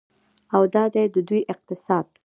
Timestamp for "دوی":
1.27-1.41